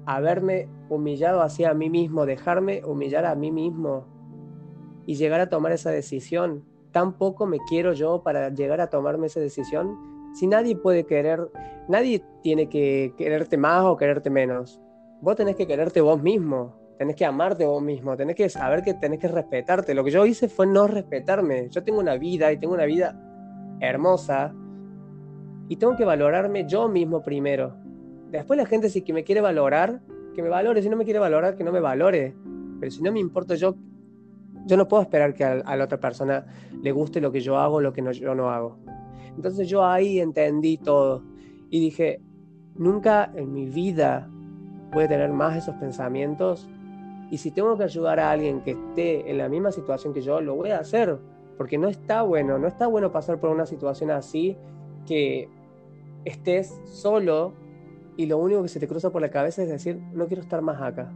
haberme 0.06 0.68
humillado 0.88 1.42
hacia 1.42 1.74
mí 1.74 1.90
mismo, 1.90 2.26
dejarme 2.26 2.82
humillar 2.84 3.26
a 3.26 3.34
mí 3.34 3.50
mismo 3.50 4.06
y 5.04 5.16
llegar 5.16 5.40
a 5.40 5.48
tomar 5.48 5.72
esa 5.72 5.90
decisión. 5.90 6.64
Tampoco 6.92 7.46
me 7.46 7.58
quiero 7.68 7.92
yo 7.92 8.22
para 8.22 8.48
llegar 8.50 8.80
a 8.80 8.88
tomarme 8.88 9.26
esa 9.26 9.40
decisión. 9.40 9.98
Si 10.34 10.46
nadie 10.46 10.76
puede 10.76 11.04
querer, 11.04 11.50
nadie 11.88 12.24
tiene 12.42 12.68
que 12.68 13.14
quererte 13.16 13.56
más 13.56 13.84
o 13.84 13.96
quererte 13.96 14.30
menos. 14.30 14.80
Vos 15.20 15.36
tenés 15.36 15.56
que 15.56 15.66
quererte 15.66 16.00
vos 16.00 16.22
mismo, 16.22 16.76
tenés 16.98 17.16
que 17.16 17.24
amarte 17.24 17.66
vos 17.66 17.82
mismo, 17.82 18.16
tenés 18.16 18.36
que 18.36 18.48
saber 18.48 18.82
que 18.82 18.94
tenés 18.94 19.20
que 19.20 19.28
respetarte. 19.28 19.94
Lo 19.94 20.04
que 20.04 20.10
yo 20.10 20.24
hice 20.26 20.48
fue 20.48 20.66
no 20.66 20.86
respetarme. 20.86 21.68
Yo 21.70 21.82
tengo 21.82 22.00
una 22.00 22.16
vida 22.16 22.52
y 22.52 22.58
tengo 22.58 22.74
una 22.74 22.86
vida 22.86 23.18
hermosa 23.80 24.54
y 25.68 25.76
tengo 25.76 25.96
que 25.96 26.04
valorarme 26.04 26.66
yo 26.66 26.88
mismo 26.88 27.22
primero. 27.22 27.76
Después 28.30 28.56
la 28.56 28.66
gente 28.66 28.88
si 28.88 29.02
que 29.02 29.12
me 29.12 29.24
quiere 29.24 29.40
valorar, 29.40 30.00
que 30.34 30.42
me 30.42 30.48
valore, 30.48 30.82
si 30.82 30.88
no 30.88 30.96
me 30.96 31.04
quiere 31.04 31.18
valorar, 31.18 31.56
que 31.56 31.64
no 31.64 31.72
me 31.72 31.80
valore. 31.80 32.34
Pero 32.80 32.90
si 32.90 33.02
no 33.02 33.12
me 33.12 33.20
importa 33.20 33.54
yo, 33.54 33.76
yo 34.66 34.76
no 34.76 34.88
puedo 34.88 35.02
esperar 35.02 35.34
que 35.34 35.44
a, 35.44 35.76
la 35.76 35.84
otra 35.84 36.00
persona 36.00 36.46
le 36.82 36.92
guste 36.92 37.20
lo 37.20 37.30
que 37.30 37.40
yo 37.40 37.58
hago, 37.58 37.80
lo 37.80 37.92
que 37.92 38.02
no, 38.02 38.12
yo 38.12 38.34
no 38.34 38.50
hago. 38.50 38.78
Entonces 39.34 39.68
yo 39.68 39.84
ahí 39.84 40.18
entendí 40.18 40.78
todo 40.78 41.22
y 41.70 41.80
dije, 41.80 42.20
nunca 42.74 43.30
en 43.34 43.52
mi 43.52 43.66
vida 43.66 44.28
voy 44.92 45.04
a 45.04 45.08
tener 45.08 45.30
más 45.30 45.56
esos 45.56 45.74
pensamientos 45.76 46.68
y 47.30 47.38
si 47.38 47.50
tengo 47.50 47.76
que 47.76 47.84
ayudar 47.84 48.20
a 48.20 48.30
alguien 48.30 48.60
que 48.62 48.72
esté 48.72 49.30
en 49.30 49.38
la 49.38 49.48
misma 49.48 49.72
situación 49.72 50.12
que 50.12 50.20
yo, 50.20 50.40
lo 50.40 50.54
voy 50.54 50.70
a 50.70 50.78
hacer, 50.78 51.18
porque 51.56 51.78
no 51.78 51.88
está 51.88 52.22
bueno, 52.22 52.58
no 52.58 52.68
está 52.68 52.86
bueno 52.86 53.10
pasar 53.12 53.40
por 53.40 53.50
una 53.50 53.66
situación 53.66 54.10
así 54.10 54.56
que 55.06 55.48
estés 56.24 56.80
solo 56.84 57.54
y 58.16 58.26
lo 58.26 58.38
único 58.38 58.62
que 58.62 58.68
se 58.68 58.80
te 58.80 58.88
cruza 58.88 59.10
por 59.10 59.22
la 59.22 59.30
cabeza 59.30 59.62
es 59.62 59.68
decir, 59.68 60.00
no 60.12 60.26
quiero 60.26 60.42
estar 60.42 60.62
más 60.62 60.80
acá, 60.80 61.12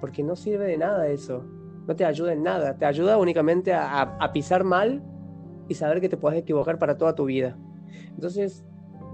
porque 0.00 0.22
no 0.22 0.36
sirve 0.36 0.66
de 0.66 0.78
nada 0.78 1.08
eso, 1.08 1.44
no 1.86 1.96
te 1.96 2.04
ayuda 2.04 2.32
en 2.32 2.42
nada, 2.42 2.76
te 2.76 2.86
ayuda 2.86 3.18
únicamente 3.18 3.72
a, 3.74 4.30
pisar 4.32 4.64
mal 4.64 5.02
y 5.68 5.74
saber 5.74 6.00
que 6.00 6.08
te 6.08 6.16
puedes 6.16 6.38
equivocar 6.38 6.78
para 6.78 6.96
toda 6.96 7.14
tu 7.14 7.24
vida. 7.24 7.56
Entonces, 8.14 8.64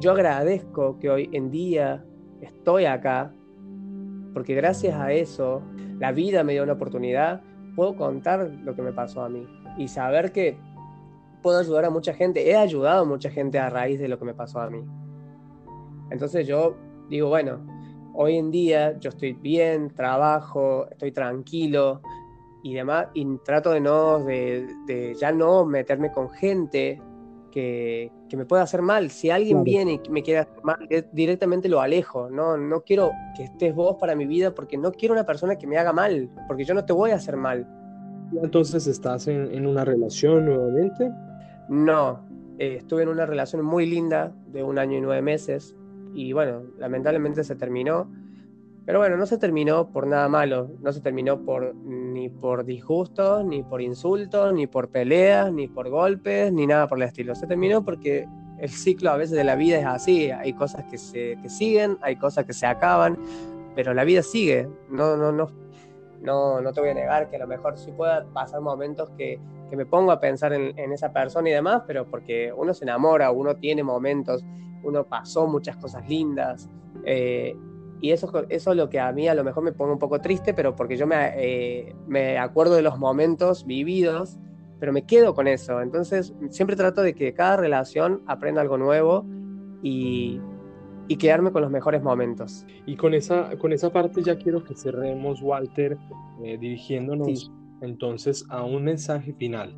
yo 0.00 0.12
agradezco 0.12 0.98
que 0.98 1.10
hoy 1.10 1.30
en 1.32 1.50
día 1.50 2.04
estoy 2.40 2.84
acá, 2.84 3.32
porque 4.34 4.54
gracias 4.54 4.94
a 4.94 5.12
eso, 5.12 5.62
la 5.98 6.12
vida 6.12 6.44
me 6.44 6.52
dio 6.52 6.62
una 6.62 6.74
oportunidad, 6.74 7.42
puedo 7.74 7.96
contar 7.96 8.50
lo 8.64 8.74
que 8.74 8.82
me 8.82 8.92
pasó 8.92 9.22
a 9.22 9.28
mí 9.28 9.46
y 9.76 9.88
saber 9.88 10.32
que 10.32 10.58
puedo 11.42 11.60
ayudar 11.60 11.84
a 11.84 11.90
mucha 11.90 12.14
gente. 12.14 12.50
He 12.50 12.56
ayudado 12.56 13.02
a 13.02 13.04
mucha 13.04 13.30
gente 13.30 13.58
a 13.58 13.70
raíz 13.70 14.00
de 14.00 14.08
lo 14.08 14.18
que 14.18 14.24
me 14.24 14.34
pasó 14.34 14.60
a 14.60 14.70
mí. 14.70 14.82
Entonces 16.10 16.46
yo 16.46 16.76
digo, 17.08 17.28
bueno, 17.28 17.64
hoy 18.14 18.36
en 18.36 18.50
día 18.50 18.98
yo 18.98 19.10
estoy 19.10 19.32
bien, 19.34 19.90
trabajo, 19.90 20.88
estoy 20.90 21.12
tranquilo 21.12 22.00
y 22.62 22.74
demás, 22.74 23.08
y 23.14 23.24
trato 23.44 23.70
de 23.70 23.80
no, 23.80 24.24
de, 24.24 25.14
ya 25.20 25.30
no 25.30 25.64
meterme 25.64 26.10
con 26.10 26.30
gente 26.30 27.00
que, 27.56 28.36
me 28.36 28.44
pueda 28.44 28.62
hacer 28.62 28.82
mal. 28.82 29.08
Si 29.10 29.30
alguien 29.30 29.64
viene 29.64 29.98
y 30.04 30.10
me 30.10 30.22
quiere 30.22 30.40
hacer 30.40 30.62
mal, 30.62 30.76
directamente 31.12 31.70
lo 31.70 31.80
alejo. 31.80 32.28
No, 32.28 32.58
no 32.58 32.82
quiero 32.82 33.12
que 33.34 33.44
estés 33.44 33.74
vos 33.74 33.96
para 33.98 34.14
mi 34.14 34.26
vida 34.26 34.54
porque 34.54 34.76
no 34.76 34.92
quiero 34.92 35.14
una 35.14 35.24
persona 35.24 35.56
que 35.56 35.66
me 35.66 35.78
haga 35.78 35.94
mal, 35.94 36.28
porque 36.48 36.64
yo 36.64 36.74
no 36.74 36.84
te 36.84 36.92
voy 36.92 37.12
a 37.12 37.14
hacer 37.14 37.36
mal. 37.38 37.66
Entonces, 38.42 38.86
¿estás 38.86 39.26
en, 39.28 39.66
una 39.66 39.86
relación 39.86 40.44
nuevamente? 40.44 41.10
No, 41.70 42.20
eh, 42.58 42.74
estuve 42.76 43.04
en 43.04 43.08
una 43.08 43.24
relación 43.24 43.64
muy 43.64 43.86
linda 43.86 44.34
de 44.48 44.62
un 44.62 44.78
año 44.78 44.98
y 44.98 45.00
nueve 45.00 45.22
meses 45.22 45.74
y 46.12 46.34
bueno, 46.34 46.62
lamentablemente 46.78 47.42
se 47.42 47.56
terminó. 47.56 48.10
Pero 48.86 49.00
bueno, 49.00 49.16
no 49.16 49.26
se 49.26 49.36
terminó 49.36 49.90
por 49.90 50.06
nada 50.06 50.28
malo, 50.28 50.70
no 50.80 50.92
se 50.92 51.00
terminó 51.00 51.44
por, 51.44 51.74
ni 51.74 52.28
por 52.28 52.64
disgustos, 52.64 53.44
ni 53.44 53.62
por 53.62 53.82
insultos, 53.82 54.54
ni 54.54 54.68
por 54.68 54.88
peleas, 54.88 55.52
ni 55.52 55.66
por 55.66 55.90
golpes, 55.90 56.52
ni 56.52 56.66
nada 56.66 56.86
por 56.86 56.98
el 56.98 57.04
estilo. 57.08 57.34
Se 57.34 57.48
terminó 57.48 57.84
porque 57.84 58.28
el 58.58 58.70
ciclo 58.70 59.10
a 59.10 59.16
veces 59.16 59.36
de 59.36 59.44
la 59.44 59.56
vida 59.56 59.78
es 59.78 59.86
así, 59.86 60.30
hay 60.30 60.52
cosas 60.52 60.84
que, 60.84 60.98
se, 60.98 61.36
que 61.42 61.48
siguen, 61.48 61.98
hay 62.00 62.16
cosas 62.16 62.44
que 62.44 62.52
se 62.52 62.64
acaban, 62.64 63.18
pero 63.74 63.92
la 63.92 64.04
vida 64.04 64.22
sigue. 64.22 64.68
No, 64.88 65.16
no, 65.16 65.32
no, 65.32 65.50
no, 66.22 66.60
no 66.60 66.72
te 66.72 66.80
voy 66.80 66.90
a 66.90 66.94
negar 66.94 67.28
que 67.28 67.36
a 67.36 67.40
lo 67.40 67.48
mejor 67.48 67.76
sí 67.76 67.90
pueda 67.90 68.24
pasar 68.32 68.60
momentos 68.60 69.10
que, 69.18 69.40
que 69.68 69.76
me 69.76 69.84
pongo 69.84 70.12
a 70.12 70.20
pensar 70.20 70.52
en, 70.52 70.78
en, 70.78 70.92
esa 70.92 71.12
persona 71.12 71.48
y 71.48 71.52
demás, 71.52 71.82
pero 71.88 72.06
porque 72.06 72.52
uno 72.56 72.72
se 72.72 72.84
enamora, 72.84 73.32
uno 73.32 73.56
tiene 73.56 73.82
momentos 73.82 74.44
uno 74.86 75.04
pasó 75.04 75.46
muchas 75.46 75.76
cosas 75.76 76.08
lindas. 76.08 76.68
Eh, 77.04 77.56
y 78.00 78.10
eso, 78.10 78.30
eso 78.48 78.70
es 78.70 78.76
lo 78.76 78.88
que 78.88 79.00
a 79.00 79.12
mí 79.12 79.28
a 79.28 79.34
lo 79.34 79.44
mejor 79.44 79.62
me 79.62 79.72
pone 79.72 79.92
un 79.92 79.98
poco 79.98 80.20
triste, 80.20 80.54
pero 80.54 80.76
porque 80.76 80.96
yo 80.96 81.06
me, 81.06 81.32
eh, 81.36 81.94
me 82.06 82.38
acuerdo 82.38 82.74
de 82.74 82.82
los 82.82 82.98
momentos 82.98 83.64
vividos, 83.64 84.38
pero 84.78 84.92
me 84.92 85.06
quedo 85.06 85.34
con 85.34 85.46
eso. 85.46 85.80
Entonces 85.80 86.34
siempre 86.50 86.76
trato 86.76 87.02
de 87.02 87.14
que 87.14 87.32
cada 87.32 87.56
relación 87.56 88.22
aprenda 88.26 88.60
algo 88.60 88.76
nuevo 88.76 89.24
y, 89.82 90.40
y 91.08 91.16
quedarme 91.16 91.52
con 91.52 91.62
los 91.62 91.70
mejores 91.70 92.02
momentos. 92.02 92.66
Y 92.84 92.96
con 92.96 93.14
esa, 93.14 93.56
con 93.58 93.72
esa 93.72 93.90
parte 93.90 94.22
ya 94.22 94.36
quiero 94.36 94.62
que 94.64 94.74
cerremos, 94.74 95.40
Walter, 95.42 95.96
eh, 96.44 96.58
dirigiéndonos 96.58 97.50
entonces 97.80 98.44
a 98.48 98.64
un 98.64 98.84
mensaje 98.84 99.32
final. 99.34 99.76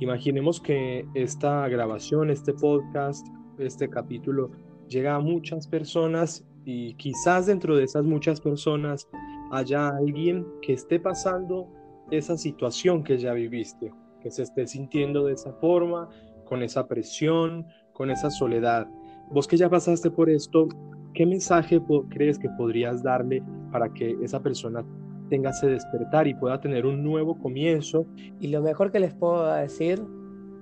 Imaginemos 0.00 0.60
que 0.60 1.06
esta 1.14 1.68
grabación, 1.68 2.30
este 2.30 2.54
podcast, 2.54 3.26
este 3.58 3.88
capítulo 3.88 4.50
llega 4.88 5.14
a 5.14 5.20
muchas 5.20 5.68
personas 5.68 6.44
y 6.64 6.94
quizás 6.94 7.46
dentro 7.46 7.76
de 7.76 7.84
esas 7.84 8.04
muchas 8.04 8.40
personas 8.40 9.08
haya 9.50 9.88
alguien 9.88 10.46
que 10.62 10.74
esté 10.74 11.00
pasando 11.00 11.68
esa 12.10 12.36
situación 12.36 13.02
que 13.02 13.18
ya 13.18 13.32
viviste, 13.32 13.92
que 14.20 14.30
se 14.30 14.42
esté 14.42 14.66
sintiendo 14.66 15.24
de 15.24 15.34
esa 15.34 15.52
forma, 15.54 16.08
con 16.44 16.62
esa 16.62 16.86
presión, 16.86 17.66
con 17.92 18.10
esa 18.10 18.30
soledad. 18.30 18.88
Vos 19.30 19.46
que 19.46 19.56
ya 19.56 19.70
pasaste 19.70 20.10
por 20.10 20.28
esto, 20.28 20.68
¿qué 21.14 21.24
mensaje 21.24 21.80
crees 22.08 22.38
que 22.38 22.48
podrías 22.50 23.02
darle 23.02 23.42
para 23.70 23.92
que 23.92 24.16
esa 24.22 24.42
persona 24.42 24.84
tenga 25.28 25.50
ese 25.50 25.68
despertar 25.68 26.26
y 26.26 26.34
pueda 26.34 26.60
tener 26.60 26.86
un 26.86 27.04
nuevo 27.04 27.38
comienzo? 27.38 28.06
Y 28.40 28.48
lo 28.48 28.60
mejor 28.60 28.90
que 28.90 29.00
les 29.00 29.14
puedo 29.14 29.52
decir 29.54 30.02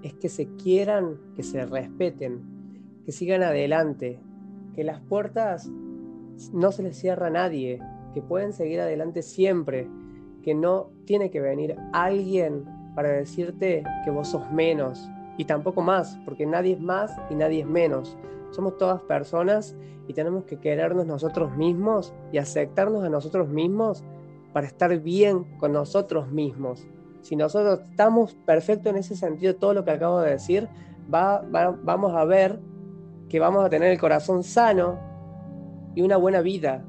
es 0.02 0.14
que 0.14 0.28
se 0.28 0.46
quieran, 0.56 1.18
que 1.34 1.42
se 1.42 1.64
respeten, 1.64 2.42
que 3.04 3.12
sigan 3.12 3.42
adelante, 3.42 4.20
que 4.74 4.84
las 4.84 5.00
puertas 5.00 5.70
no 6.52 6.72
se 6.72 6.82
les 6.82 6.96
cierra 6.96 7.28
a 7.28 7.30
nadie, 7.30 7.80
que 8.14 8.22
pueden 8.22 8.52
seguir 8.52 8.80
adelante 8.80 9.22
siempre, 9.22 9.88
que 10.42 10.54
no 10.54 10.90
tiene 11.04 11.30
que 11.30 11.40
venir 11.40 11.76
alguien 11.92 12.64
para 12.94 13.10
decirte 13.10 13.84
que 14.04 14.10
vos 14.10 14.28
sos 14.28 14.50
menos 14.50 15.08
y 15.36 15.44
tampoco 15.44 15.82
más, 15.82 16.18
porque 16.24 16.46
nadie 16.46 16.74
es 16.74 16.80
más 16.80 17.14
y 17.30 17.34
nadie 17.34 17.60
es 17.60 17.66
menos. 17.66 18.16
Somos 18.50 18.76
todas 18.76 19.02
personas 19.02 19.76
y 20.08 20.14
tenemos 20.14 20.44
que 20.44 20.58
querernos 20.58 21.06
nosotros 21.06 21.56
mismos 21.56 22.12
y 22.32 22.38
aceptarnos 22.38 23.04
a 23.04 23.08
nosotros 23.08 23.48
mismos 23.48 24.02
para 24.52 24.66
estar 24.66 24.98
bien 24.98 25.44
con 25.58 25.72
nosotros 25.72 26.30
mismos. 26.30 26.86
Si 27.20 27.36
nosotros 27.36 27.80
estamos 27.90 28.34
perfectos 28.46 28.90
en 28.90 28.98
ese 28.98 29.14
sentido, 29.16 29.54
todo 29.54 29.74
lo 29.74 29.84
que 29.84 29.90
acabo 29.90 30.20
de 30.20 30.30
decir, 30.30 30.68
va, 31.12 31.44
vamos 31.82 32.14
a 32.14 32.24
ver 32.24 32.58
que 33.28 33.38
vamos 33.38 33.64
a 33.64 33.68
tener 33.68 33.92
el 33.92 34.00
corazón 34.00 34.42
sano 34.42 35.07
y 35.94 36.02
una 36.02 36.16
buena 36.16 36.40
vida. 36.40 36.84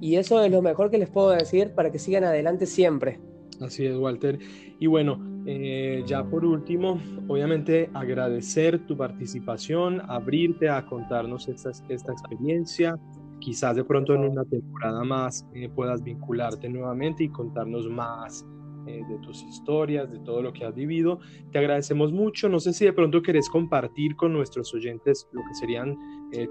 Y 0.00 0.16
eso 0.16 0.42
es 0.42 0.50
lo 0.50 0.62
mejor 0.62 0.90
que 0.90 0.98
les 0.98 1.10
puedo 1.10 1.30
decir 1.30 1.72
para 1.74 1.90
que 1.90 1.98
sigan 1.98 2.24
adelante 2.24 2.66
siempre. 2.66 3.20
Así 3.60 3.86
es, 3.86 3.96
Walter. 3.96 4.38
Y 4.78 4.86
bueno, 4.86 5.18
eh, 5.46 6.02
ya 6.06 6.24
por 6.24 6.44
último, 6.44 7.00
obviamente 7.26 7.90
agradecer 7.94 8.86
tu 8.86 8.96
participación, 8.96 10.02
abrirte 10.08 10.68
a 10.68 10.84
contarnos 10.86 11.48
esta, 11.48 11.70
esta 11.88 12.12
experiencia. 12.12 12.96
Quizás 13.40 13.76
de 13.76 13.84
pronto 13.84 14.14
en 14.14 14.24
una 14.24 14.44
temporada 14.44 15.02
más 15.04 15.46
eh, 15.54 15.68
puedas 15.68 16.02
vincularte 16.02 16.68
nuevamente 16.68 17.24
y 17.24 17.28
contarnos 17.28 17.88
más 17.88 18.44
eh, 18.86 19.02
de 19.08 19.18
tus 19.18 19.42
historias, 19.42 20.10
de 20.10 20.18
todo 20.20 20.42
lo 20.42 20.52
que 20.52 20.64
has 20.64 20.74
vivido. 20.74 21.20
Te 21.52 21.58
agradecemos 21.58 22.12
mucho. 22.12 22.48
No 22.48 22.58
sé 22.58 22.72
si 22.72 22.84
de 22.84 22.92
pronto 22.92 23.22
querés 23.22 23.48
compartir 23.50 24.16
con 24.16 24.32
nuestros 24.32 24.72
oyentes 24.74 25.28
lo 25.32 25.42
que 25.42 25.54
serían 25.54 25.96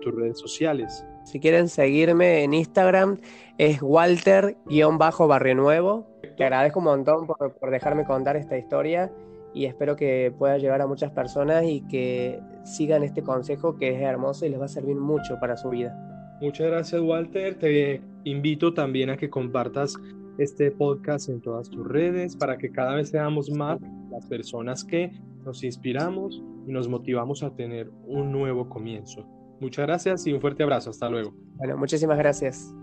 tus 0.01 0.15
redes 0.15 0.39
sociales. 0.39 1.05
Si 1.25 1.39
quieren 1.39 1.67
seguirme 1.69 2.43
en 2.43 2.53
Instagram 2.53 3.17
es 3.57 3.81
Walter-Barrio 3.81 5.55
Nuevo 5.55 6.07
te 6.37 6.43
agradezco 6.43 6.79
un 6.79 6.85
montón 6.85 7.25
por, 7.25 7.71
dejarme 7.71 8.05
contar 8.05 8.37
esta 8.37 8.57
historia 8.57 9.11
y 9.53 9.65
espero 9.65 9.95
que 9.95 10.31
pueda 10.37 10.59
llegar 10.59 10.81
a 10.81 10.87
muchas 10.87 11.11
personas 11.11 11.65
y 11.65 11.81
que 11.81 12.39
sigan 12.63 13.03
este 13.03 13.23
consejo 13.23 13.75
que 13.75 13.95
es 13.95 14.01
hermoso 14.01 14.45
y 14.45 14.49
les 14.49 14.59
va 14.59 14.65
a 14.65 14.69
servir 14.69 14.95
mucho 14.95 15.39
para 15.39 15.57
su 15.57 15.69
vida. 15.69 15.97
Muchas 16.39 16.67
gracias 16.67 17.01
Walter, 17.01 17.57
te 17.57 18.01
invito 18.23 18.73
también 18.73 19.09
a 19.09 19.17
que 19.17 19.31
compartas 19.31 19.95
este 20.37 20.69
podcast 20.69 21.29
en 21.29 21.41
todas 21.41 21.71
tus 21.71 21.87
redes 21.87 22.35
para 22.35 22.59
que 22.59 22.71
cada 22.71 22.93
vez 22.93 23.09
seamos 23.09 23.49
más 23.49 23.79
las 24.11 24.27
personas 24.27 24.83
que 24.83 25.11
nos 25.43 25.63
inspiramos 25.63 26.43
y 26.67 26.71
nos 26.71 26.87
motivamos 26.87 27.41
a 27.41 27.55
tener 27.55 27.89
un 28.05 28.31
nuevo 28.31 28.69
comienzo. 28.69 29.25
Muchas 29.59 29.87
gracias 29.87 30.27
y 30.27 30.33
un 30.33 30.41
fuerte 30.41 30.63
abrazo. 30.63 30.89
Hasta 30.89 31.09
luego. 31.09 31.33
Bueno, 31.55 31.77
muchísimas 31.77 32.17
gracias. 32.17 32.73